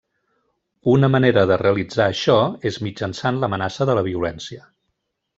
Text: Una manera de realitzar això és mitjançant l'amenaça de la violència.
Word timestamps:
Una 0.93 1.09
manera 1.15 1.41
de 1.51 1.57
realitzar 1.61 2.07
això 2.13 2.37
és 2.69 2.79
mitjançant 2.87 3.37
l'amenaça 3.43 3.87
de 3.91 3.97
la 3.99 4.05
violència. 4.09 4.65